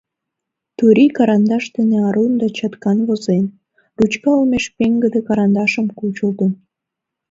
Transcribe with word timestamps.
Турий 0.77 1.09
карандаш 1.17 1.65
дене 1.77 1.97
арун 2.07 2.31
да 2.41 2.47
чаткан 2.57 2.97
возен, 3.07 3.45
ручка 3.99 4.27
олмеш 4.37 4.65
пеҥгыде 4.77 5.19
карандашым 5.27 5.87
кучылтын. 5.97 6.51